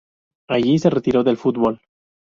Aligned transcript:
Allí 0.49 0.79
se 0.79 0.89
retiró 0.89 1.23
del 1.23 1.37
fútbol. 1.37 1.79